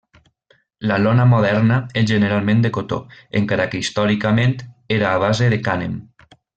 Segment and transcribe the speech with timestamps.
[0.91, 3.01] La lona moderna és generalment de cotó,
[3.43, 4.59] encara que històricament,
[5.01, 5.99] era a base de cànem.